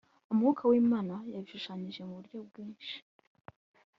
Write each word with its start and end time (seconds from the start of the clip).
Umwuka 0.31 0.61
wlmana 0.69 1.15
yabishushanije 1.33 2.01
mu 2.07 2.13
buryo 2.19 2.37
bginshi 2.47 2.95